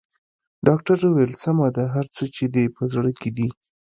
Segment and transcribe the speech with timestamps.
[0.67, 3.49] ډاکټر وويل سمه ده هر څه چې دې په زړه کې دي.